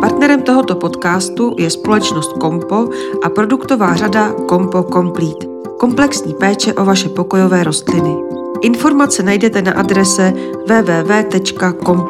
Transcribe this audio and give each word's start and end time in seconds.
Partnerem 0.00 0.42
tohoto 0.42 0.74
podcastu 0.74 1.54
je 1.58 1.70
společnost 1.70 2.32
Kompo 2.32 2.88
a 3.24 3.28
produktová 3.28 3.94
řada 3.94 4.32
Kompo 4.32 4.82
Complete. 4.82 5.46
Komplexní 5.78 6.34
péče 6.34 6.74
o 6.74 6.84
vaše 6.84 7.08
pokojové 7.08 7.64
rostliny. 7.64 8.16
Informace 8.60 9.22
najdete 9.22 9.62
na 9.62 9.72
adrese 9.72 10.32
www.kompo.com. 10.66 12.06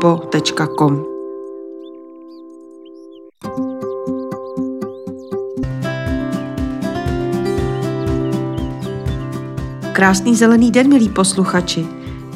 Krásný 9.93 10.37
zelený 10.37 10.71
den, 10.71 10.89
milí 10.89 11.09
posluchači. 11.09 11.87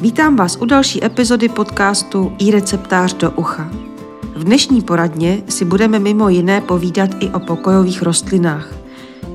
Vítám 0.01 0.35
vás 0.35 0.57
u 0.61 0.65
další 0.65 1.05
epizody 1.05 1.49
podcastu 1.49 2.31
i 2.39 2.51
receptář 2.51 3.13
do 3.13 3.31
ucha. 3.31 3.90
V 4.41 4.43
dnešní 4.43 4.81
poradně 4.81 5.43
si 5.49 5.65
budeme 5.65 5.99
mimo 5.99 6.29
jiné 6.29 6.61
povídat 6.61 7.09
i 7.19 7.29
o 7.29 7.39
pokojových 7.39 8.01
rostlinách. 8.01 8.73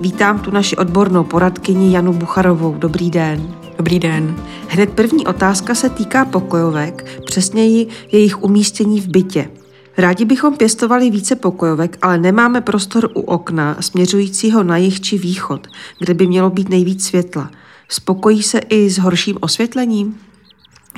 Vítám 0.01 0.39
tu 0.39 0.51
naši 0.51 0.77
odbornou 0.77 1.25
poradkyni 1.25 1.93
Janu 1.93 2.13
Bucharovou. 2.13 2.75
Dobrý 2.79 3.11
den. 3.11 3.55
Dobrý 3.77 3.99
den. 3.99 4.37
Hned 4.69 4.91
první 4.91 5.27
otázka 5.27 5.75
se 5.75 5.89
týká 5.89 6.25
pokojovek, 6.25 7.21
přesněji 7.27 7.89
jejich 8.13 8.43
umístění 8.43 9.01
v 9.01 9.09
bytě. 9.09 9.51
Rádi 9.99 10.25
bychom 10.25 10.57
pěstovali 10.57 11.11
více 11.11 11.37
pokojovek, 11.37 11.99
ale 12.03 12.19
nemáme 12.19 12.61
prostor 12.61 13.11
u 13.15 13.21
okna 13.21 13.77
směřujícího 13.81 14.63
na 14.63 14.77
jih 14.77 15.01
či 15.01 15.19
východ, 15.19 15.67
kde 16.01 16.15
by 16.15 16.27
mělo 16.27 16.51
být 16.51 16.69
nejvíc 16.69 17.07
světla. 17.07 17.51
Spokojí 17.89 18.43
se 18.43 18.59
i 18.59 18.91
s 18.91 18.99
horším 18.99 19.37
osvětlením? 19.41 20.19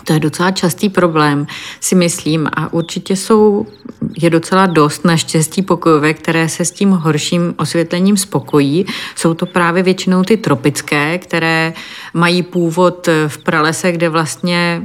To 0.08 0.14
je 0.14 0.20
docela 0.20 0.50
častý 0.50 0.88
problém, 0.88 1.46
si 1.80 1.94
myslím, 1.94 2.48
a 2.52 2.72
určitě 2.72 3.16
jsou, 3.16 3.66
je 4.22 4.30
docela 4.30 4.66
dost 4.66 5.04
naštěstí 5.04 5.62
pokojové, 5.62 6.14
které 6.14 6.48
se 6.48 6.64
s 6.64 6.70
tím 6.70 6.90
horším 6.90 7.54
osvětlením 7.58 8.16
spokojí. 8.16 8.86
Jsou 9.16 9.34
to 9.34 9.46
právě 9.46 9.82
většinou 9.82 10.22
ty 10.22 10.36
tropické, 10.36 11.18
které 11.18 11.72
mají 12.14 12.42
původ 12.42 13.08
v 13.28 13.38
pralese, 13.38 13.92
kde 13.92 14.08
vlastně 14.08 14.82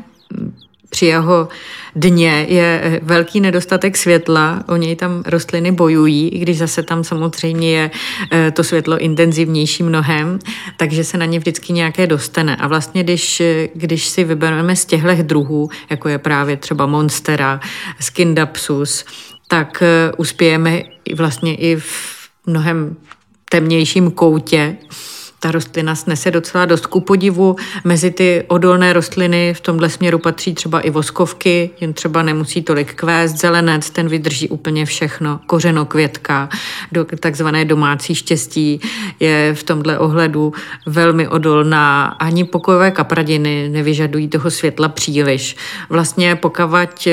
při 0.93 1.05
jeho 1.05 1.47
dně 1.95 2.45
je 2.49 2.81
eh, 2.83 2.99
velký 3.03 3.39
nedostatek 3.39 3.97
světla, 3.97 4.63
o 4.67 4.75
něj 4.75 4.95
tam 4.95 5.23
rostliny 5.25 5.71
bojují, 5.71 6.29
i 6.29 6.39
když 6.39 6.57
zase 6.57 6.83
tam 6.83 7.03
samozřejmě 7.03 7.71
je 7.71 7.91
eh, 8.31 8.51
to 8.51 8.63
světlo 8.63 8.97
intenzivnější 8.97 9.83
mnohem, 9.83 10.39
takže 10.77 11.03
se 11.03 11.17
na 11.17 11.25
ně 11.25 11.39
vždycky 11.39 11.73
nějaké 11.73 12.07
dostane. 12.07 12.55
A 12.55 12.67
vlastně, 12.67 13.03
když, 13.03 13.41
eh, 13.41 13.67
když 13.75 14.07
si 14.07 14.23
vybereme 14.23 14.75
z 14.75 14.85
těchto 14.85 15.23
druhů, 15.23 15.69
jako 15.89 16.09
je 16.09 16.17
právě 16.17 16.57
třeba 16.57 16.85
Monstera, 16.85 17.59
Skindapsus, 17.99 19.05
tak 19.47 19.83
uspějeme 20.17 20.81
vlastně 21.15 21.55
i 21.55 21.75
v 21.75 22.29
mnohem 22.45 22.95
temnějším 23.49 24.11
koutě 24.11 24.77
ta 25.43 25.51
rostlina 25.51 25.95
snese 25.95 26.31
docela 26.31 26.65
dost 26.65 26.85
ku 26.85 26.99
podivu. 26.99 27.55
Mezi 27.83 28.11
ty 28.11 28.43
odolné 28.47 28.93
rostliny 28.93 29.53
v 29.53 29.61
tomhle 29.61 29.89
směru 29.89 30.19
patří 30.19 30.53
třeba 30.53 30.79
i 30.79 30.89
voskovky, 30.89 31.69
jen 31.81 31.93
třeba 31.93 32.23
nemusí 32.23 32.61
tolik 32.61 32.93
kvést. 32.93 33.37
Zelenec, 33.37 33.89
ten 33.89 34.07
vydrží 34.07 34.49
úplně 34.49 34.85
všechno. 34.85 35.39
Kořenokvětka, 35.45 36.49
do, 36.91 37.05
takzvané 37.19 37.65
domácí 37.65 38.15
štěstí 38.15 38.79
je 39.19 39.53
v 39.53 39.63
tomhle 39.63 39.99
ohledu 39.99 40.53
velmi 40.85 41.27
odolná. 41.27 42.05
Ani 42.05 42.43
pokojové 42.43 42.91
kapradiny 42.91 43.69
nevyžadují 43.69 44.27
toho 44.27 44.51
světla 44.51 44.89
příliš. 44.89 45.55
Vlastně 45.89 46.35
pokavať 46.35 47.07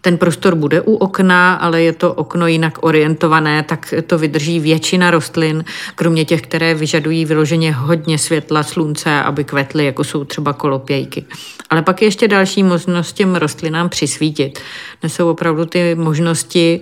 ten 0.00 0.18
prostor 0.18 0.54
bude 0.54 0.80
u 0.80 0.94
okna, 0.94 1.54
ale 1.54 1.82
je 1.82 1.92
to 1.92 2.14
okno 2.14 2.46
jinak 2.46 2.78
orientované, 2.80 3.62
tak 3.62 3.94
to 4.06 4.18
vydrží 4.18 4.60
většina 4.60 5.10
rostlin, 5.10 5.64
kromě 5.94 6.24
těch, 6.24 6.42
které 6.42 6.74
vyžadují 6.74 7.24
vyloženě 7.24 7.72
hodně 7.72 8.18
světla, 8.18 8.62
slunce, 8.62 9.22
aby 9.22 9.44
kvetly, 9.44 9.84
jako 9.84 10.04
jsou 10.04 10.24
třeba 10.24 10.52
kolopějky. 10.52 11.24
Ale 11.70 11.82
pak 11.82 12.02
je 12.02 12.08
ještě 12.08 12.28
další 12.28 12.62
možnost 12.62 13.12
těm 13.12 13.34
rostlinám 13.34 13.88
přisvítit. 13.88 14.60
Dnes 15.00 15.14
jsou 15.14 15.30
opravdu 15.30 15.64
ty 15.64 15.94
možnosti 15.94 16.80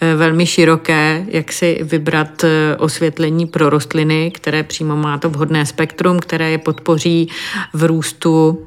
eh, 0.00 0.14
velmi 0.14 0.46
široké, 0.46 1.26
jak 1.28 1.52
si 1.52 1.80
vybrat 1.82 2.44
eh, 2.44 2.76
osvětlení 2.76 3.46
pro 3.46 3.70
rostliny, 3.70 4.30
které 4.30 4.62
přímo 4.62 4.96
má 4.96 5.18
to 5.18 5.30
vhodné 5.30 5.66
spektrum, 5.66 6.18
které 6.18 6.50
je 6.50 6.58
podpoří 6.58 7.28
v 7.72 7.84
růstu 7.84 8.58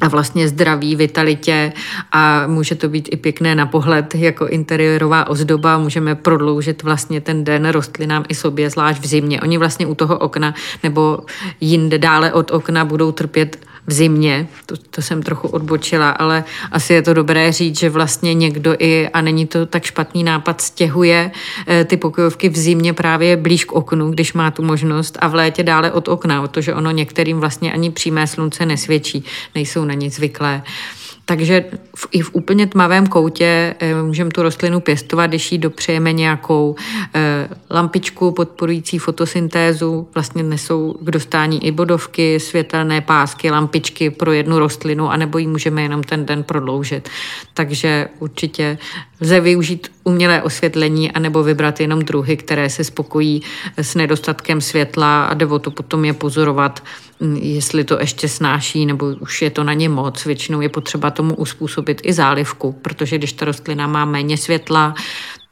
a 0.00 0.08
vlastně 0.08 0.48
zdraví, 0.48 0.96
vitalitě 0.96 1.72
a 2.12 2.46
může 2.46 2.74
to 2.74 2.88
být 2.88 3.08
i 3.12 3.16
pěkné 3.16 3.54
na 3.54 3.66
pohled 3.66 4.14
jako 4.14 4.46
interiorová 4.46 5.28
ozdoba. 5.28 5.78
Můžeme 5.78 6.14
prodloužit 6.14 6.82
vlastně 6.82 7.20
ten 7.20 7.44
den 7.44 7.68
rostlinám 7.68 8.24
i 8.28 8.34
sobě, 8.34 8.70
zvlášť 8.70 9.02
v 9.02 9.06
zimě. 9.06 9.40
Oni 9.40 9.58
vlastně 9.58 9.86
u 9.86 9.94
toho 9.94 10.18
okna 10.18 10.54
nebo 10.82 11.18
jinde 11.60 11.98
dále 11.98 12.32
od 12.32 12.50
okna 12.50 12.84
budou 12.84 13.12
trpět 13.12 13.58
v 13.86 13.92
zimě, 13.92 14.48
to, 14.66 14.76
to 14.90 15.02
jsem 15.02 15.22
trochu 15.22 15.48
odbočila, 15.48 16.10
ale 16.10 16.44
asi 16.72 16.92
je 16.92 17.02
to 17.02 17.14
dobré 17.14 17.52
říct, 17.52 17.78
že 17.78 17.90
vlastně 17.90 18.34
někdo 18.34 18.76
i, 18.78 19.08
a 19.08 19.20
není 19.20 19.46
to 19.46 19.66
tak 19.66 19.84
špatný 19.84 20.24
nápad, 20.24 20.60
stěhuje 20.60 21.30
eh, 21.66 21.84
ty 21.84 21.96
pokojovky 21.96 22.48
v 22.48 22.56
zimě 22.56 22.92
právě 22.92 23.36
blíž 23.36 23.64
k 23.64 23.72
oknu, 23.72 24.10
když 24.10 24.32
má 24.32 24.50
tu 24.50 24.62
možnost 24.62 25.18
a 25.20 25.28
v 25.28 25.34
létě 25.34 25.62
dále 25.62 25.92
od 25.92 26.08
okna, 26.08 26.42
protože 26.42 26.74
ono 26.74 26.90
některým 26.90 27.40
vlastně 27.40 27.72
ani 27.72 27.90
přímé 27.90 28.26
slunce 28.26 28.66
nesvědčí, 28.66 29.24
nejsou 29.54 29.84
na 29.84 29.94
nic 29.94 30.14
zvyklé. 30.14 30.62
Takže 31.24 31.64
v, 31.96 32.06
i 32.12 32.22
v 32.22 32.30
úplně 32.32 32.66
tmavém 32.66 33.06
koutě 33.06 33.74
e, 33.78 34.02
můžeme 34.02 34.30
tu 34.30 34.42
rostlinu 34.42 34.80
pěstovat, 34.80 35.26
když 35.26 35.52
jí 35.52 35.58
dopřejeme 35.58 36.12
nějakou 36.12 36.76
e, 37.14 37.48
lampičku 37.70 38.32
podporující 38.32 38.98
fotosyntézu. 38.98 40.08
Vlastně 40.14 40.42
nesou 40.42 40.92
k 41.00 41.10
dostání 41.10 41.66
i 41.66 41.72
bodovky, 41.72 42.40
světelné 42.40 43.00
pásky, 43.00 43.50
lampičky 43.50 44.10
pro 44.10 44.32
jednu 44.32 44.58
rostlinu, 44.58 45.10
anebo 45.10 45.38
ji 45.38 45.46
můžeme 45.46 45.82
jenom 45.82 46.02
ten 46.02 46.26
den 46.26 46.42
prodloužit. 46.42 47.08
Takže 47.54 48.08
určitě 48.18 48.78
lze 49.24 49.40
využít 49.40 49.92
umělé 50.04 50.42
osvětlení 50.42 51.12
anebo 51.12 51.42
vybrat 51.42 51.80
jenom 51.80 52.02
druhy, 52.02 52.36
které 52.36 52.70
se 52.70 52.84
spokojí 52.84 53.42
s 53.76 53.94
nedostatkem 53.94 54.60
světla 54.60 55.24
a 55.24 55.34
nebo 55.34 55.58
to 55.58 55.70
potom 55.70 56.04
je 56.04 56.12
pozorovat 56.12 56.82
jestli 57.40 57.84
to 57.84 58.00
ještě 58.00 58.28
snáší, 58.28 58.86
nebo 58.86 59.06
už 59.06 59.42
je 59.42 59.50
to 59.50 59.64
na 59.64 59.72
ně 59.72 59.88
moc. 59.88 60.24
Většinou 60.24 60.60
je 60.60 60.68
potřeba 60.68 61.10
tomu 61.10 61.34
uspůsobit 61.34 62.00
i 62.04 62.12
zálivku, 62.12 62.72
protože 62.72 63.18
když 63.18 63.32
ta 63.32 63.44
rostlina 63.44 63.86
má 63.86 64.04
méně 64.04 64.36
světla, 64.36 64.94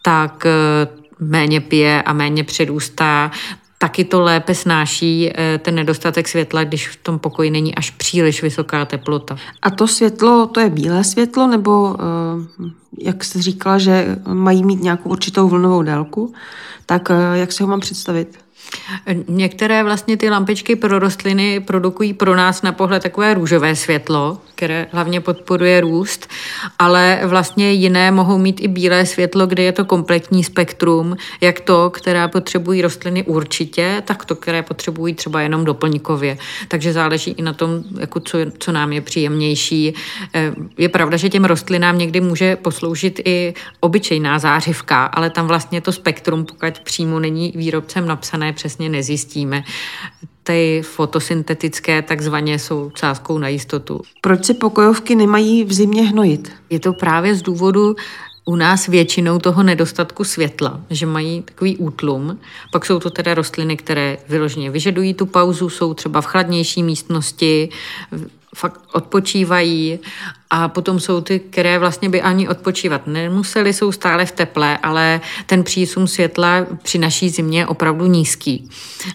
tak 0.03 0.47
eh, 0.47 0.89
méně 1.19 1.61
pije 1.61 2.03
a 2.03 2.13
méně 2.13 2.45
přirůstá, 2.45 3.31
taky 3.83 4.05
to 4.05 4.21
lépe 4.21 4.55
snáší 4.55 5.31
eh, 5.35 5.59
ten 5.59 5.75
nedostatek 5.75 6.29
světla, 6.29 6.65
když 6.65 6.89
v 6.89 6.97
tom 6.97 7.19
pokoji 7.19 7.51
není 7.51 7.75
až 7.75 7.91
příliš 7.91 8.43
vysoká 8.43 8.85
teplota. 8.85 9.37
A 9.63 9.71
to 9.71 9.89
světlo, 9.89 10.47
to 10.47 10.61
je 10.61 10.71
bílé 10.71 11.05
světlo, 11.05 11.47
nebo 11.47 11.97
eh, 11.99 12.71
jak 12.99 13.25
jsi 13.25 13.43
říkala, 13.43 13.79
že 13.79 14.17
mají 14.27 14.65
mít 14.65 14.83
nějakou 14.83 15.11
určitou 15.11 15.49
vlnovou 15.49 15.83
délku, 15.83 16.35
tak 16.87 17.09
jak 17.35 17.53
si 17.53 17.63
ho 17.63 17.69
mám 17.69 17.81
představit? 17.81 18.42
Některé 19.29 19.85
vlastně 19.85 20.17
ty 20.17 20.31
lampičky 20.31 20.77
pro 20.77 20.99
rostliny 20.99 21.61
produkují 21.61 22.15
pro 22.15 22.37
nás 22.37 22.63
na 22.63 22.73
pohled 22.73 23.03
takové 23.03 23.35
růžové 23.35 23.77
světlo, 23.77 24.39
které 24.55 24.87
hlavně 24.93 25.21
podporuje 25.21 25.81
růst, 25.81 26.29
ale 26.79 27.21
vlastně 27.25 27.73
jiné 27.73 28.11
mohou 28.11 28.39
mít 28.39 28.61
i 28.61 28.69
bílé 28.69 29.07
světlo, 29.07 29.47
kde 29.47 29.63
je 29.63 29.73
to 29.73 29.85
kompletní 29.85 30.45
spektrum, 30.45 31.17
jak 31.41 31.61
to, 31.61 31.91
které 31.91 32.29
potřebují 32.29 32.83
rostliny 32.83 33.23
určitě, 33.23 34.03
tak 34.07 34.25
to, 34.25 34.35
které 34.35 34.63
potřebují 34.63 35.15
třeba 35.15 35.41
jenom 35.41 35.65
doplňkově. 35.65 36.39
Takže 36.69 36.93
záleží 36.93 37.31
i 37.31 37.43
na 37.43 37.53
tom, 37.53 37.83
jako 38.01 38.21
co, 38.21 38.39
co 38.59 38.73
nám 38.73 38.93
je 38.93 39.01
příjemnější. 39.01 39.95
Eh, 40.35 40.53
je 40.79 40.89
pravda, 40.89 41.17
že 41.17 41.29
těm 41.29 41.45
rostlinám 41.45 41.99
někdy 41.99 42.21
může 42.21 42.57
posloužit 42.57 43.21
i 43.25 43.55
obyčejná 43.81 44.39
zářivka, 44.39 45.05
ale 45.05 45.31
tam 45.31 45.47
vlastně 45.47 45.81
to 45.81 45.93
spektrum, 45.93 46.45
pokud 46.45 46.79
přímo 46.79 47.21
není 47.21 47.53
výrobcem 47.57 48.07
napsané, 48.07 48.53
přesně 48.63 48.89
nezjistíme 48.89 49.65
ty 50.43 50.83
fotosyntetické 50.85 52.03
takzvaně 52.03 52.59
jsou 52.59 52.93
sázkou 52.95 53.39
na 53.39 53.49
jistotu. 53.49 54.01
Proč 54.21 54.45
se 54.45 54.55
pokojovky 54.55 55.15
nemají 55.15 55.65
v 55.65 55.73
zimě 55.73 56.03
hnojit? 56.03 56.53
Je 56.71 56.81
to 56.81 56.93
právě 56.93 57.35
z 57.35 57.43
důvodu 57.43 57.97
u 58.45 58.57
nás 58.57 58.87
většinou 58.87 59.39
toho 59.39 59.63
nedostatku 59.63 60.25
světla, 60.25 60.81
že 60.91 61.07
mají 61.07 61.43
takový 61.43 61.77
útlum. 61.77 62.39
Pak 62.73 62.87
jsou 62.87 62.99
to 62.99 63.11
teda 63.11 63.35
rostliny, 63.35 63.77
které 63.77 64.19
vyloženě 64.29 64.71
vyžadují 64.71 65.15
tu 65.15 65.27
pauzu, 65.27 65.71
jsou 65.71 65.95
třeba 65.95 66.21
v 66.21 66.27
chladnější 66.27 66.83
místnosti, 66.83 67.69
fakt 68.55 68.81
odpočívají 68.93 69.99
A 70.55 70.69
potom 70.69 71.01
jsou 71.01 71.21
ty, 71.21 71.39
které 71.39 71.79
vlastně 71.79 72.09
by 72.09 72.23
ani 72.23 72.49
odpočívat 72.49 73.07
nemuseli, 73.07 73.73
jsou 73.73 73.93
stále 73.93 74.27
v 74.27 74.33
teple, 74.33 74.79
ale 74.79 75.21
ten 75.47 75.63
přísun 75.63 76.07
světla 76.07 76.67
při 76.83 76.99
naší 76.99 77.29
zimě 77.31 77.59
je 77.59 77.67
opravdu 77.67 78.07
nízký. 78.07 78.69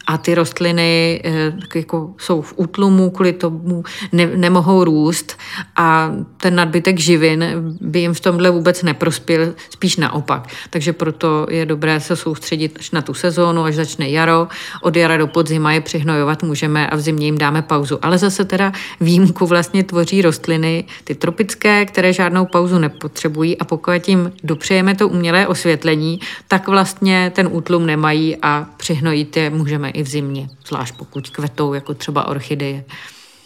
A 0.08 0.18
ty 0.18 0.36
rostliny 0.36 1.22
eh, 1.24 1.54
jako 1.76 2.14
jsou 2.18 2.42
v 2.42 2.54
útlumu, 2.56 3.10
kvůli 3.10 3.34
tomu 3.34 3.84
ne, 4.12 4.26
nemohou 4.26 4.84
růst 4.84 5.38
a 5.76 6.12
ten 6.38 6.56
nadbytek 6.56 7.00
živin 7.00 7.46
by 7.82 8.00
jim 8.00 8.14
v 8.14 8.20
tomhle 8.20 8.50
vůbec 8.50 8.84
neprospěl, 8.84 9.54
spíš 9.70 9.98
naopak. 9.98 10.48
Takže 10.70 10.94
proto 10.94 11.48
je 11.50 11.66
dobré 11.66 12.00
se 12.00 12.16
soustředit 12.16 12.78
až 12.80 12.92
na 12.92 13.02
tu 13.02 13.14
sezónu, 13.14 13.64
až 13.64 13.76
začne 13.76 14.10
jaro. 14.10 14.48
Od 14.82 14.96
jara 14.96 15.18
do 15.18 15.28
podzima 15.28 15.74
je 15.74 15.82
přihnojovat 15.82 16.44
můžeme 16.44 16.90
a 16.90 16.96
v 16.96 17.00
zimě 17.00 17.26
jim 17.26 17.38
dáme 17.38 17.62
pauzu. 17.62 18.00
Ale 18.02 18.18
zase 18.18 18.46
teda 18.46 18.72
výjimku 19.02 19.46
vlastně 19.46 19.84
tvoří 19.84 20.22
rostliny, 20.22 20.86
ty 21.04 21.16
tropické, 21.28 21.86
které 21.86 22.14
žádnou 22.14 22.46
pauzu 22.46 22.80
nepotřebují 22.80 23.58
a 23.58 23.66
pokud 23.66 24.08
jim 24.08 24.32
dopřejeme 24.44 24.96
to 24.96 25.08
umělé 25.08 25.48
osvětlení, 25.48 26.20
tak 26.48 26.68
vlastně 26.68 27.32
ten 27.36 27.50
útlum 27.52 27.86
nemají 27.86 28.38
a 28.42 28.68
přihnojit 28.78 29.38
je 29.38 29.50
můžeme 29.50 29.90
i 29.90 30.04
v 30.04 30.08
zimě, 30.08 30.50
zvlášť 30.68 30.96
pokud 30.98 31.30
kvetou, 31.30 31.74
jako 31.74 31.94
třeba 31.94 32.28
orchideje. 32.28 32.86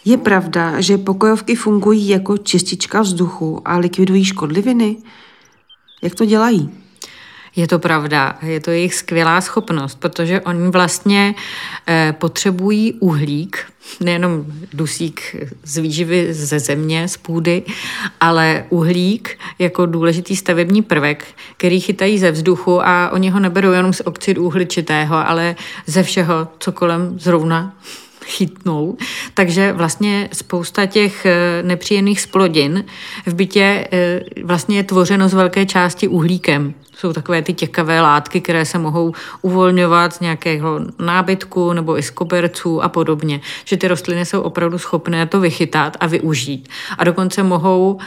Je 0.04 0.16
pravda, 0.16 0.80
že 0.80 0.98
pokojovky 0.98 1.54
fungují 1.54 2.08
jako 2.08 2.38
čistička 2.38 3.00
vzduchu 3.00 3.62
a 3.64 3.78
likvidují 3.78 4.24
škodliviny? 4.24 4.96
Jak 6.02 6.14
to 6.14 6.24
dělají? 6.24 6.81
Je 7.56 7.68
to 7.68 7.78
pravda, 7.78 8.38
je 8.42 8.60
to 8.60 8.70
jejich 8.70 8.94
skvělá 8.94 9.40
schopnost, 9.40 9.98
protože 10.00 10.40
oni 10.40 10.70
vlastně 10.70 11.34
eh, 11.88 12.14
potřebují 12.18 12.92
uhlík, 12.92 13.72
nejenom 14.00 14.44
dusík 14.72 15.36
z 15.64 15.78
výživy 15.78 16.34
ze 16.34 16.60
země, 16.60 17.08
z 17.08 17.16
půdy, 17.16 17.62
ale 18.20 18.64
uhlík 18.70 19.38
jako 19.58 19.86
důležitý 19.86 20.36
stavební 20.36 20.82
prvek, 20.82 21.24
který 21.56 21.80
chytají 21.80 22.18
ze 22.18 22.30
vzduchu 22.30 22.86
a 22.86 23.10
oni 23.12 23.30
ho 23.30 23.40
neberou 23.40 23.72
jenom 23.72 23.92
z 23.92 24.02
oxidu 24.04 24.44
uhličitého, 24.44 25.28
ale 25.28 25.56
ze 25.86 26.02
všeho, 26.02 26.48
co 26.58 26.72
kolem 26.72 27.18
zrovna 27.18 27.76
chytnou. 28.24 28.96
Takže 29.34 29.72
vlastně 29.72 30.28
spousta 30.32 30.86
těch 30.86 31.26
eh, 31.26 31.62
nepříjemných 31.62 32.20
splodin 32.20 32.84
v 33.26 33.34
bytě 33.34 33.88
eh, 33.92 34.20
vlastně 34.44 34.76
je 34.76 34.82
tvořeno 34.82 35.28
z 35.28 35.34
velké 35.34 35.66
části 35.66 36.08
uhlíkem. 36.08 36.74
Jsou 36.96 37.12
takové 37.12 37.42
ty 37.42 37.52
těkavé 37.52 38.00
látky, 38.00 38.40
které 38.40 38.64
se 38.64 38.78
mohou 38.78 39.12
uvolňovat 39.42 40.14
z 40.14 40.20
nějakého 40.20 40.80
nábytku 40.98 41.72
nebo 41.72 41.98
i 41.98 42.02
z 42.02 42.10
koberců 42.10 42.82
a 42.82 42.88
podobně. 42.88 43.40
Že 43.64 43.76
ty 43.76 43.88
rostliny 43.88 44.24
jsou 44.24 44.40
opravdu 44.40 44.78
schopné 44.78 45.26
to 45.26 45.40
vychytat 45.40 45.96
a 46.00 46.06
využít. 46.06 46.68
A 46.98 47.04
dokonce 47.04 47.42
mohou 47.42 47.98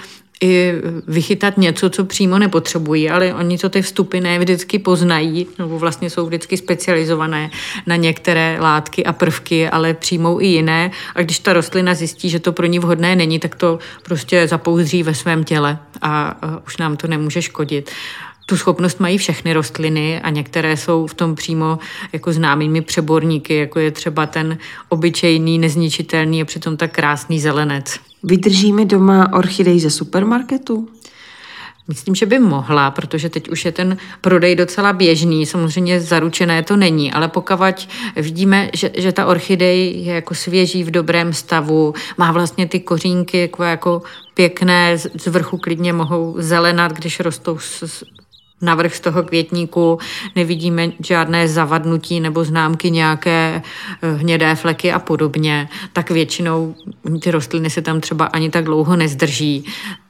i 0.41 0.73
vychytat 1.07 1.57
něco, 1.57 1.89
co 1.89 2.05
přímo 2.05 2.39
nepotřebují, 2.39 3.09
ale 3.09 3.33
oni 3.33 3.57
to 3.57 3.69
ty 3.69 3.81
vstupy 3.81 4.19
ne 4.19 4.39
vždycky 4.39 4.79
poznají, 4.79 5.47
nebo 5.59 5.79
vlastně 5.79 6.09
jsou 6.09 6.25
vždycky 6.25 6.57
specializované 6.57 7.51
na 7.87 7.95
některé 7.95 8.57
látky 8.61 9.05
a 9.05 9.13
prvky, 9.13 9.69
ale 9.69 9.93
přijmou 9.93 10.41
i 10.41 10.47
jiné. 10.47 10.91
A 11.15 11.21
když 11.21 11.39
ta 11.39 11.53
rostlina 11.53 11.93
zjistí, 11.93 12.29
že 12.29 12.39
to 12.39 12.51
pro 12.51 12.65
ní 12.65 12.79
vhodné 12.79 13.15
není, 13.15 13.39
tak 13.39 13.55
to 13.55 13.79
prostě 14.03 14.47
zapouzří 14.47 15.03
ve 15.03 15.13
svém 15.13 15.43
těle 15.43 15.77
a 16.01 16.35
už 16.67 16.77
nám 16.77 16.97
to 16.97 17.07
nemůže 17.07 17.41
škodit. 17.41 17.91
Tu 18.47 18.57
schopnost 18.57 18.99
mají 18.99 19.17
všechny 19.17 19.53
rostliny 19.53 20.21
a 20.21 20.29
některé 20.29 20.77
jsou 20.77 21.07
v 21.07 21.13
tom 21.13 21.35
přímo 21.35 21.79
jako 22.13 22.33
známými 22.33 22.81
přeborníky, 22.81 23.55
jako 23.55 23.79
je 23.79 23.91
třeba 23.91 24.25
ten 24.25 24.57
obyčejný, 24.89 25.57
nezničitelný 25.57 26.41
a 26.41 26.45
přitom 26.45 26.77
tak 26.77 26.91
krásný 26.91 27.39
zelenec. 27.39 27.99
Vydržíme 28.27 28.85
doma 28.85 29.33
orchidej 29.33 29.79
ze 29.79 29.89
supermarketu? 29.89 30.87
Myslím, 31.87 32.15
že 32.15 32.25
by 32.25 32.39
mohla, 32.39 32.91
protože 32.91 33.29
teď 33.29 33.49
už 33.49 33.65
je 33.65 33.71
ten 33.71 33.97
prodej 34.21 34.55
docela 34.55 34.93
běžný. 34.93 35.45
Samozřejmě 35.45 36.01
zaručené 36.01 36.63
to 36.63 36.75
není, 36.75 37.13
ale 37.13 37.27
pokud 37.27 37.87
vidíme, 38.15 38.69
že, 38.73 38.91
že 38.97 39.11
ta 39.11 39.25
orchidej 39.25 40.03
je 40.03 40.13
jako 40.13 40.35
svěží 40.35 40.83
v 40.83 40.91
dobrém 40.91 41.33
stavu, 41.33 41.93
má 42.17 42.31
vlastně 42.31 42.67
ty 42.67 42.79
kořínky 42.79 43.37
jako, 43.37 43.63
jako 43.63 44.01
pěkné, 44.33 44.97
z 44.97 45.27
vrchu 45.27 45.57
klidně 45.57 45.93
mohou 45.93 46.35
zelenat, 46.37 46.91
když 46.93 47.19
rostou 47.19 47.57
s, 47.59 48.03
navrh 48.65 48.95
z 48.95 48.99
toho 48.99 49.23
květníku, 49.23 49.99
nevidíme 50.35 50.91
žádné 50.99 51.47
zavadnutí 51.47 52.19
nebo 52.19 52.43
známky 52.43 52.91
nějaké 52.91 53.61
eh, 54.01 54.11
hnědé 54.11 54.55
fleky 54.55 54.91
a 54.91 54.99
podobně, 54.99 55.69
tak 55.93 56.11
většinou 56.11 56.75
ty 57.21 57.31
rostliny 57.31 57.69
se 57.69 57.81
tam 57.81 58.01
třeba 58.01 58.25
ani 58.25 58.49
tak 58.49 58.65
dlouho 58.65 58.95
nezdrží. 58.95 59.65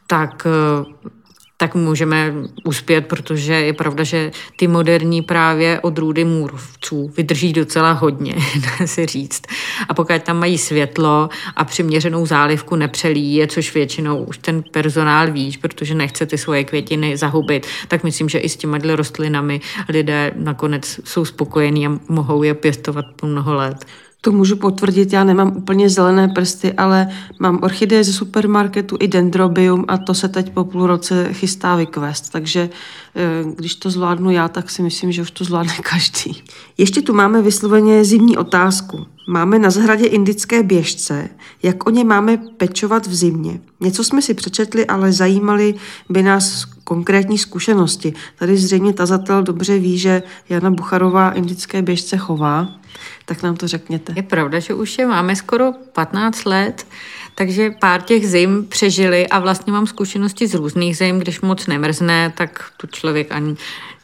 Tak 0.07 0.47
eh, 0.47 1.09
tak 1.57 1.75
můžeme 1.75 2.33
uspět, 2.63 3.01
protože 3.01 3.53
je 3.53 3.73
pravda, 3.73 4.03
že 4.03 4.31
ty 4.55 4.67
moderní 4.67 5.21
právě 5.21 5.79
odrůdy 5.79 6.25
můrovců 6.25 7.11
vydrží 7.17 7.53
docela 7.53 7.91
hodně, 7.91 8.35
dá 8.79 8.87
se 8.87 9.05
říct. 9.05 9.41
A 9.89 9.93
pokud 9.93 10.23
tam 10.23 10.39
mají 10.39 10.57
světlo 10.57 11.29
a 11.55 11.65
přiměřenou 11.65 12.25
zálivku 12.25 12.75
nepřelíje, 12.75 13.47
což 13.47 13.73
většinou 13.73 14.23
už 14.23 14.37
ten 14.37 14.63
personál 14.71 15.31
ví, 15.31 15.57
protože 15.61 15.95
nechce 15.95 16.25
ty 16.25 16.37
svoje 16.37 16.63
květiny 16.63 17.17
zahubit, 17.17 17.67
tak 17.87 18.03
myslím, 18.03 18.29
že 18.29 18.39
i 18.39 18.49
s 18.49 18.57
těmi 18.57 18.79
rostlinami 18.95 19.61
lidé 19.89 20.31
nakonec 20.35 20.99
jsou 21.03 21.25
spokojení 21.25 21.87
a 21.87 21.99
mohou 22.07 22.43
je 22.43 22.53
pěstovat 22.53 23.05
po 23.15 23.27
mnoho 23.27 23.53
let. 23.53 23.85
To 24.25 24.31
můžu 24.31 24.56
potvrdit, 24.56 25.13
já 25.13 25.24
nemám 25.24 25.54
úplně 25.57 25.89
zelené 25.89 26.27
prsty, 26.27 26.74
ale 26.74 27.07
mám 27.39 27.60
orchideje 27.62 28.04
ze 28.04 28.13
supermarketu 28.13 28.98
i 29.00 29.07
dendrobium 29.07 29.86
a 29.88 29.98
to 29.98 30.13
se 30.13 30.30
teď 30.30 30.50
po 30.54 30.63
půl 30.63 30.88
roce 30.88 31.33
chystá 31.33 31.75
vykvést. 31.75 32.31
Takže 32.31 32.69
eh, 33.16 33.45
když 33.56 33.75
to 33.75 33.89
zvládnu 33.89 34.30
já, 34.30 34.48
tak 34.48 34.69
si 34.69 34.81
myslím, 34.81 35.12
že 35.12 35.22
už 35.22 35.31
to 35.31 35.44
zvládne 35.44 35.74
každý. 35.89 36.44
Ještě 36.77 37.01
tu 37.01 37.13
máme 37.13 37.42
vysloveně 37.42 38.06
zimní 38.06 38.38
otázku. 38.38 39.06
Máme 39.27 39.60
na 39.60 39.69
zahradě 39.69 40.06
indické 40.06 40.63
běžce. 40.63 41.30
Jak 41.63 41.88
o 41.88 41.89
ně 41.89 42.04
máme 42.04 42.38
pečovat 42.38 43.07
v 43.07 43.16
zimě? 43.16 43.60
Něco 43.80 44.04
jsme 44.04 44.22
si 44.22 44.33
přečetli, 44.33 44.86
ale 44.86 45.12
zajímali 45.12 45.74
by 46.10 46.24
nás 46.24 46.66
konkrétní 46.83 47.38
zkušenosti. 47.38 48.13
Tady 48.39 48.57
zřejmě 48.57 48.94
tazatel 48.94 49.44
dobře 49.44 49.80
ví, 49.80 49.98
že 49.98 50.24
Jana 50.50 50.72
Bucharová 50.72 51.31
indické 51.31 51.81
běžce 51.81 52.18
chová 52.18 52.84
tak 53.25 53.44
nám 53.44 53.56
to 53.56 53.68
řekněte. 53.68 54.13
Je 54.15 54.24
pravda, 54.24 54.59
že 54.59 54.74
už 54.74 54.97
je 54.97 55.06
máme 55.06 55.36
skoro 55.36 55.71
15 55.94 56.45
let, 56.45 56.88
takže 57.36 57.71
pár 57.80 58.01
těch 58.01 58.27
zim 58.27 58.65
přežili 58.69 59.27
a 59.27 59.39
vlastně 59.39 59.74
mám 59.74 59.88
zkušenosti 59.88 60.47
z 60.47 60.53
různých 60.53 60.97
zim, 60.97 61.19
když 61.19 61.42
moc 61.42 61.68
nemrzne, 61.68 62.33
tak 62.38 62.71
tu 62.77 62.88
člověk 62.88 63.31
ani 63.31 63.56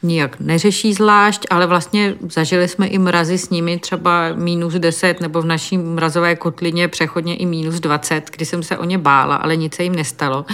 nijak 0.02 0.40
neřeší 0.40 0.94
zvlášť, 0.94 1.46
ale 1.50 1.66
vlastně 1.66 2.14
zažili 2.28 2.68
jsme 2.68 2.86
i 2.86 2.98
mrazy 2.98 3.38
s 3.38 3.50
nimi 3.50 3.78
třeba 3.78 4.32
minus 4.34 4.74
10 4.74 5.20
nebo 5.20 5.42
v 5.42 5.46
naší 5.46 5.78
mrazové 5.78 6.36
kotlině 6.36 6.88
přechodně 6.88 7.36
i 7.36 7.46
minus 7.46 7.80
20, 7.80 8.30
kdy 8.30 8.44
jsem 8.44 8.62
se 8.62 8.78
o 8.78 8.84
ně 8.84 8.98
bála, 8.98 9.36
ale 9.36 9.56
nic 9.56 9.74
se 9.74 9.82
jim 9.82 9.94
nestalo. 9.94 10.44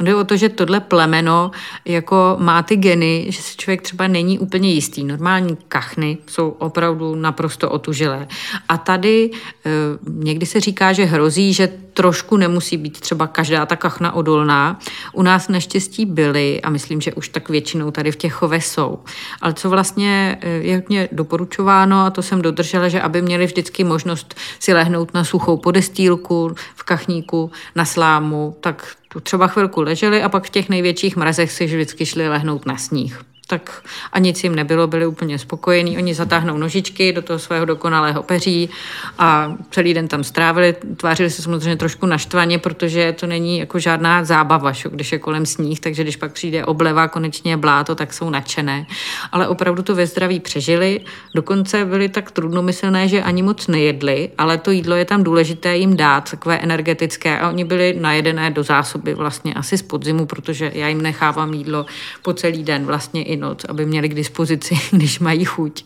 Jde 0.00 0.14
o 0.14 0.24
to, 0.24 0.36
že 0.36 0.48
tohle 0.48 0.80
plemeno 0.80 1.50
jako 1.84 2.36
má 2.40 2.62
ty 2.62 2.76
geny, 2.76 3.26
že 3.28 3.42
si 3.42 3.56
člověk 3.56 3.82
třeba 3.82 4.08
není 4.08 4.38
úplně 4.38 4.72
jistý. 4.72 5.04
Normální 5.04 5.56
kachny 5.68 6.18
jsou 6.26 6.48
opravdu 6.48 7.14
naprosto 7.14 7.70
otužilé. 7.70 8.28
A 8.68 8.78
tady 8.78 9.30
e, 9.30 9.70
někdy 10.08 10.46
se 10.46 10.60
říká, 10.60 10.92
že 10.92 11.04
hrozí, 11.04 11.52
že 11.52 11.83
trošku 11.94 12.36
nemusí 12.36 12.76
být 12.76 13.00
třeba 13.00 13.26
každá 13.26 13.66
ta 13.66 13.76
kachna 13.76 14.12
odolná. 14.12 14.78
U 15.12 15.22
nás 15.22 15.48
naštěstí 15.48 16.06
byly 16.06 16.62
a 16.62 16.70
myslím, 16.70 17.00
že 17.00 17.12
už 17.12 17.28
tak 17.28 17.48
většinou 17.48 17.90
tady 17.90 18.12
v 18.12 18.16
těch 18.16 18.32
chovech 18.32 18.66
jsou. 18.66 18.98
Ale 19.40 19.54
co 19.54 19.70
vlastně 19.70 20.38
e, 20.40 20.48
je 20.48 20.82
mě 20.88 21.08
doporučováno, 21.12 22.00
a 22.00 22.10
to 22.10 22.22
jsem 22.22 22.42
dodržela, 22.42 22.88
že 22.88 23.00
aby 23.00 23.22
měli 23.22 23.46
vždycky 23.46 23.84
možnost 23.84 24.34
si 24.58 24.72
lehnout 24.72 25.14
na 25.14 25.24
suchou 25.24 25.56
podestýlku 25.56 26.54
v 26.74 26.82
kachníku, 26.82 27.50
na 27.74 27.84
slámu, 27.84 28.56
tak 28.60 28.96
tu 29.08 29.20
třeba 29.20 29.46
chvilku 29.46 29.80
leželi 29.80 30.22
a 30.22 30.28
pak 30.28 30.44
v 30.44 30.50
těch 30.50 30.68
největších 30.68 31.16
mrazech 31.16 31.52
si 31.52 31.66
vždycky 31.66 32.06
šli 32.06 32.28
lehnout 32.28 32.66
na 32.66 32.76
sníh 32.76 33.33
tak 33.46 33.82
a 34.12 34.18
nic 34.18 34.44
jim 34.44 34.54
nebylo, 34.54 34.86
byli 34.86 35.06
úplně 35.06 35.38
spokojení. 35.38 35.96
Oni 35.96 36.14
zatáhnou 36.14 36.56
nožičky 36.56 37.12
do 37.12 37.22
toho 37.22 37.38
svého 37.38 37.64
dokonalého 37.64 38.22
peří 38.22 38.70
a 39.18 39.54
celý 39.70 39.94
den 39.94 40.08
tam 40.08 40.24
strávili. 40.24 40.74
Tvářili 40.96 41.30
se 41.30 41.42
samozřejmě 41.42 41.76
trošku 41.76 42.06
naštvaně, 42.06 42.58
protože 42.58 43.12
to 43.12 43.26
není 43.26 43.58
jako 43.58 43.78
žádná 43.78 44.24
zábava, 44.24 44.72
šo, 44.72 44.88
když 44.88 45.12
je 45.12 45.18
kolem 45.18 45.46
sníh, 45.46 45.80
takže 45.80 46.02
když 46.02 46.16
pak 46.16 46.32
přijde 46.32 46.64
obleva, 46.64 47.08
konečně 47.08 47.56
bláto, 47.56 47.94
tak 47.94 48.12
jsou 48.12 48.30
nadšené. 48.30 48.86
Ale 49.32 49.48
opravdu 49.48 49.82
to 49.82 49.94
ve 49.94 50.06
zdraví 50.06 50.40
přežili. 50.40 51.00
Dokonce 51.34 51.84
byli 51.84 52.08
tak 52.08 52.30
trudnomyslné, 52.30 53.08
že 53.08 53.22
ani 53.22 53.42
moc 53.42 53.66
nejedli, 53.66 54.30
ale 54.38 54.58
to 54.58 54.70
jídlo 54.70 54.96
je 54.96 55.04
tam 55.04 55.24
důležité 55.24 55.76
jim 55.76 55.96
dát, 55.96 56.30
takové 56.30 56.58
energetické. 56.58 57.38
A 57.38 57.48
oni 57.48 57.64
byli 57.64 57.96
najedené 58.00 58.50
do 58.50 58.62
zásoby 58.62 59.14
vlastně 59.14 59.54
asi 59.54 59.78
z 59.78 59.82
podzimu, 59.82 60.26
protože 60.26 60.72
já 60.74 60.88
jim 60.88 61.02
nechávám 61.02 61.54
jídlo 61.54 61.86
po 62.22 62.32
celý 62.32 62.62
den 62.62 62.86
vlastně 62.86 63.22
i 63.22 63.33
noc, 63.36 63.64
aby 63.68 63.86
měli 63.86 64.08
k 64.08 64.14
dispozici, 64.14 64.78
když 64.90 65.18
mají 65.20 65.44
chuť. 65.44 65.84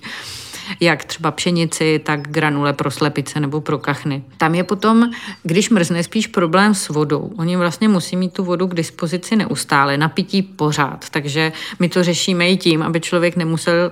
jak 0.81 1.05
třeba 1.05 1.31
pšenici, 1.31 2.01
tak 2.05 2.29
granule 2.29 2.73
pro 2.73 2.91
slepice 2.91 3.41
nebo 3.41 3.61
pro 3.61 3.79
kachny. 3.79 4.23
Tam 4.37 4.55
je 4.55 4.65
potom, 4.65 5.11
když 5.43 5.71
mrzne, 5.71 6.03
spíš 6.03 6.27
problém 6.27 6.75
s 6.75 6.89
vodou. 6.89 7.33
Oni 7.39 7.57
vlastně 7.57 7.89
musí 7.89 8.17
mít 8.17 8.33
tu 8.33 8.45
vodu 8.45 8.67
k 8.67 8.75
dispozici 8.75 9.37
neustále, 9.37 9.97
napití 9.97 10.43
pořád. 10.43 11.11
Takže 11.11 11.53
my 11.79 11.89
to 11.89 12.05
řešíme 12.05 12.51
i 12.51 12.57
tím, 12.57 12.83
aby 12.83 13.01
člověk 13.01 13.37
nemusel 13.37 13.91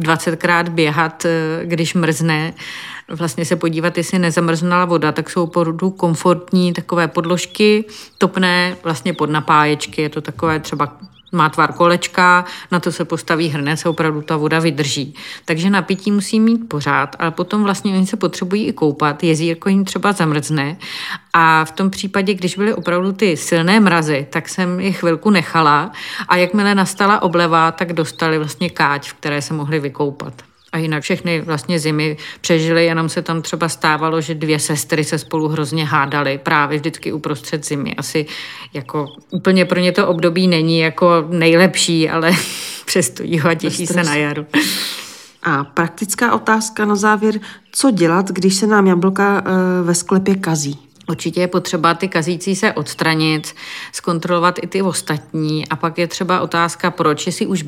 20krát 0.00 0.64
eh, 0.66 0.70
běhat, 0.70 1.24
eh, 1.24 1.60
když 1.64 1.94
mrzne, 1.94 2.54
vlastně 3.08 3.44
se 3.44 3.56
podívat, 3.56 3.98
jestli 3.98 4.18
nezamrznala 4.18 4.84
voda, 4.84 5.12
tak 5.12 5.30
jsou 5.30 5.42
opravdu 5.42 5.90
komfortní 5.90 6.72
takové 6.72 7.08
podložky, 7.08 7.84
topné 8.18 8.76
vlastně 8.82 9.12
pod 9.12 9.30
napáječky, 9.30 10.02
je 10.02 10.08
to 10.08 10.20
takové 10.20 10.60
třeba 10.60 10.98
má 11.34 11.48
tvar 11.48 11.72
kolečka, 11.72 12.44
na 12.70 12.80
to 12.80 12.92
se 12.92 13.04
postaví 13.04 13.48
hrnec 13.48 13.86
a 13.86 13.90
opravdu 13.90 14.22
ta 14.22 14.36
voda 14.36 14.58
vydrží. 14.58 15.14
Takže 15.44 15.70
napití 15.70 16.10
musí 16.10 16.40
mít 16.40 16.68
pořád, 16.68 17.16
ale 17.18 17.30
potom 17.30 17.62
vlastně 17.62 17.92
oni 17.92 18.06
se 18.06 18.16
potřebují 18.16 18.66
i 18.66 18.72
koupat, 18.72 19.24
jezírko 19.24 19.68
jim 19.68 19.84
třeba 19.84 20.12
zamrzne 20.12 20.76
a 21.32 21.64
v 21.64 21.70
tom 21.70 21.90
případě, 21.90 22.34
když 22.34 22.56
byly 22.56 22.74
opravdu 22.74 23.12
ty 23.12 23.36
silné 23.36 23.80
mrazy, 23.80 24.26
tak 24.30 24.48
jsem 24.48 24.80
je 24.80 24.92
chvilku 24.92 25.30
nechala 25.30 25.92
a 26.28 26.36
jakmile 26.36 26.74
nastala 26.74 27.22
obleva, 27.22 27.72
tak 27.72 27.92
dostali 27.92 28.38
vlastně 28.38 28.70
káť, 28.70 29.08
v 29.08 29.14
které 29.14 29.42
se 29.42 29.54
mohli 29.54 29.80
vykoupat. 29.80 30.53
A 30.74 30.78
jinak 30.78 31.02
všechny 31.02 31.40
vlastně 31.40 31.78
zimy 31.78 32.16
přežily, 32.40 32.84
jenom 32.84 33.08
se 33.08 33.22
tam 33.22 33.42
třeba 33.42 33.68
stávalo, 33.68 34.20
že 34.20 34.34
dvě 34.34 34.58
sestry 34.58 35.04
se 35.04 35.18
spolu 35.18 35.48
hrozně 35.48 35.84
hádaly 35.84 36.40
právě 36.42 36.78
vždycky 36.78 37.12
uprostřed 37.12 37.66
zimy. 37.66 37.94
Asi 37.94 38.26
jako 38.72 39.06
úplně 39.30 39.64
pro 39.64 39.80
ně 39.80 39.92
to 39.92 40.08
období 40.08 40.48
není 40.48 40.78
jako 40.78 41.26
nejlepší, 41.30 42.10
ale 42.10 42.32
přesto 42.84 43.22
jího 43.22 43.50
a 43.50 43.54
těší 43.54 43.86
se 43.86 44.04
na 44.04 44.14
jaru. 44.14 44.46
A 45.42 45.64
praktická 45.64 46.34
otázka 46.34 46.84
na 46.84 46.96
závěr, 46.96 47.40
co 47.72 47.90
dělat, 47.90 48.30
když 48.30 48.54
se 48.54 48.66
nám 48.66 48.86
jablka 48.86 49.42
eh, 49.46 49.82
ve 49.82 49.94
sklepě 49.94 50.34
kazí? 50.34 50.78
Určitě 51.08 51.40
je 51.40 51.48
potřeba 51.48 51.94
ty 51.94 52.08
kazící 52.08 52.56
se 52.56 52.72
odstranit, 52.72 53.54
zkontrolovat 53.92 54.58
i 54.62 54.66
ty 54.66 54.82
ostatní. 54.82 55.68
A 55.68 55.76
pak 55.76 55.98
je 55.98 56.06
třeba 56.06 56.40
otázka, 56.40 56.90
proč, 56.90 57.26
jestli 57.26 57.46
už 57.46 57.64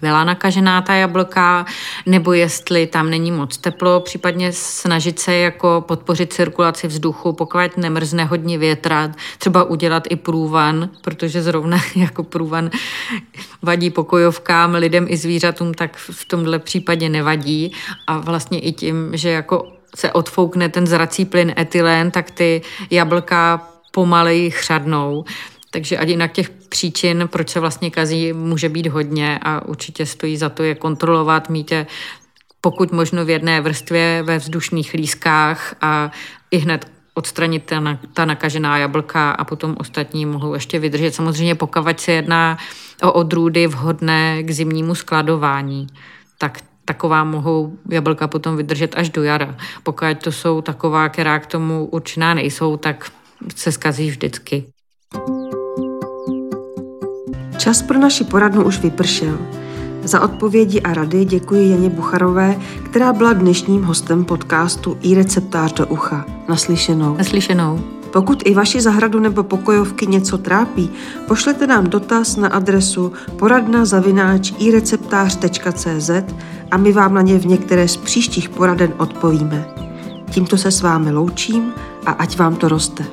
byla 0.00 0.24
nakažená 0.24 0.82
ta 0.82 0.94
jablka, 0.94 1.66
nebo 2.06 2.32
jestli 2.32 2.86
tam 2.86 3.10
není 3.10 3.32
moc 3.32 3.56
teplo, 3.56 4.00
případně 4.00 4.52
snažit 4.52 5.18
se 5.18 5.34
jako 5.34 5.84
podpořit 5.88 6.32
cirkulaci 6.32 6.88
vzduchu, 6.88 7.32
pokud 7.32 7.76
nemrzne 7.76 8.24
hodně 8.24 8.58
větra, 8.58 9.12
třeba 9.38 9.64
udělat 9.64 10.02
i 10.10 10.16
průvan, 10.16 10.90
protože 11.02 11.42
zrovna 11.42 11.78
jako 11.96 12.22
průvan 12.22 12.70
vadí 13.62 13.90
pokojovkám, 13.90 14.74
lidem 14.74 15.06
i 15.08 15.16
zvířatům, 15.16 15.74
tak 15.74 15.96
v 15.96 16.24
tomhle 16.24 16.58
případě 16.58 17.08
nevadí. 17.08 17.72
A 18.06 18.18
vlastně 18.18 18.60
i 18.60 18.72
tím, 18.72 19.10
že 19.16 19.30
jako 19.30 19.75
se 19.96 20.12
odfoukne 20.12 20.68
ten 20.68 20.86
zrací 20.86 21.24
plyn 21.24 21.54
etylén, 21.58 22.10
tak 22.10 22.30
ty 22.30 22.62
jablka 22.90 23.68
pomaleji 23.90 24.50
chřadnou. 24.50 25.24
Takže 25.70 25.98
ať 25.98 26.08
jinak 26.08 26.32
těch 26.32 26.50
příčin, 26.50 27.28
proč 27.32 27.48
se 27.48 27.60
vlastně 27.60 27.90
kazí, 27.90 28.32
může 28.32 28.68
být 28.68 28.86
hodně 28.86 29.38
a 29.42 29.64
určitě 29.64 30.06
stojí 30.06 30.36
za 30.36 30.48
to 30.48 30.62
je 30.62 30.74
kontrolovat, 30.74 31.48
mít 31.48 31.72
je 31.72 31.86
pokud 32.60 32.92
možno 32.92 33.24
v 33.24 33.30
jedné 33.30 33.60
vrstvě 33.60 34.22
ve 34.22 34.38
vzdušných 34.38 34.94
lískách 34.94 35.74
a 35.80 36.10
i 36.50 36.58
hned 36.58 36.90
odstranit 37.14 37.64
ta, 37.64 37.98
ta 38.14 38.24
nakažená 38.24 38.78
jablka 38.78 39.30
a 39.30 39.44
potom 39.44 39.76
ostatní 39.78 40.26
mohou 40.26 40.54
ještě 40.54 40.78
vydržet. 40.78 41.14
Samozřejmě 41.14 41.54
pokud 41.54 42.00
se 42.00 42.12
jedná 42.12 42.58
o 43.02 43.12
odrůdy 43.12 43.66
vhodné 43.66 44.42
k 44.42 44.50
zimnímu 44.50 44.94
skladování, 44.94 45.86
tak 46.38 46.58
taková 46.86 47.24
mohou 47.24 47.72
jablka 47.90 48.28
potom 48.28 48.56
vydržet 48.56 48.94
až 48.96 49.10
do 49.10 49.22
jara. 49.22 49.56
Pokud 49.82 50.18
to 50.24 50.32
jsou 50.32 50.60
taková, 50.60 51.08
která 51.08 51.38
k 51.38 51.46
tomu 51.46 51.86
určená 51.86 52.34
nejsou, 52.34 52.76
tak 52.76 53.10
se 53.56 53.72
skazí 53.72 54.10
vždycky. 54.10 54.64
Čas 57.58 57.82
pro 57.82 57.98
naši 57.98 58.24
poradnu 58.24 58.64
už 58.64 58.80
vypršel. 58.80 59.38
Za 60.02 60.20
odpovědi 60.20 60.80
a 60.80 60.94
rady 60.94 61.24
děkuji 61.24 61.70
Janě 61.70 61.90
Bucharové, 61.90 62.56
která 62.84 63.12
byla 63.12 63.32
dnešním 63.32 63.82
hostem 63.82 64.24
podcastu 64.24 64.98
i 65.02 65.14
receptář 65.14 65.72
do 65.72 65.86
ucha. 65.86 66.24
Naslyšenou. 66.48 67.16
Naslyšenou. 67.16 67.95
Pokud 68.12 68.42
i 68.44 68.54
vaši 68.54 68.80
zahradu 68.80 69.20
nebo 69.20 69.42
pokojovky 69.42 70.06
něco 70.06 70.38
trápí, 70.38 70.90
pošlete 71.28 71.66
nám 71.66 71.86
dotaz 71.86 72.36
na 72.36 72.48
adresu 72.48 73.12
poradna 73.36 73.84
zavináč 73.84 74.52
ireceptář.cz 74.58 76.10
a 76.70 76.76
my 76.76 76.92
vám 76.92 77.14
na 77.14 77.22
ně 77.22 77.38
v 77.38 77.46
některé 77.46 77.88
z 77.88 77.96
příštích 77.96 78.48
poraden 78.48 78.92
odpovíme. 78.98 79.68
Tímto 80.30 80.56
se 80.56 80.70
s 80.70 80.82
vámi 80.82 81.12
loučím 81.12 81.72
a 82.06 82.10
ať 82.10 82.38
vám 82.38 82.56
to 82.56 82.68
roste. 82.68 83.04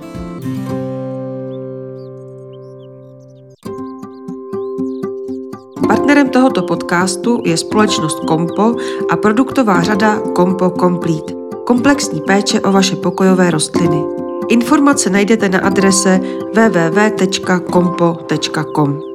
Partnerem 5.88 6.30
tohoto 6.30 6.62
podcastu 6.62 7.42
je 7.46 7.58
společnost 7.58 8.20
Kompo 8.20 8.76
a 9.10 9.16
produktová 9.16 9.82
řada 9.82 10.20
Kompo 10.20 10.70
Complete. 10.70 11.34
Komplexní 11.66 12.22
péče 12.22 12.62
o 12.62 12.72
vaše 12.72 12.96
pokojové 12.96 13.52
rostliny. 13.52 14.23
Informace 14.54 15.10
najdete 15.10 15.50
na 15.50 15.62
adrese 15.62 16.20
www.kompo.com. 16.56 19.13